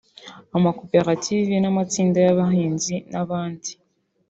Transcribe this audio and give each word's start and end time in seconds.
amakoperative 0.57 1.53
n’amatsinda 1.59 2.19
y’abahinzi 2.25 2.95
n’abandi 3.11 3.69